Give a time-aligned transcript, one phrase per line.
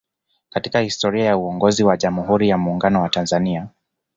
[0.49, 3.67] Katika historia ya uongozi wa Jamhuri ya Muungano wa Tanzania